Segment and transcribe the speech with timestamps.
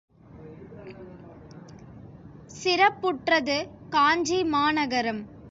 [2.63, 3.57] சிறப்புற்றது
[3.89, 5.21] காஞ்சிமா நகரம்.